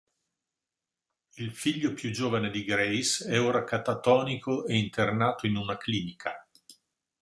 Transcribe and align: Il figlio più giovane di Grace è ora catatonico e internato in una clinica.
Il 1.37 1.51
figlio 1.51 1.93
più 1.93 2.09
giovane 2.11 2.49
di 2.49 2.63
Grace 2.63 3.23
è 3.27 3.39
ora 3.39 3.63
catatonico 3.63 4.65
e 4.65 4.75
internato 4.79 5.45
in 5.45 5.55
una 5.57 5.77
clinica. 5.77 6.43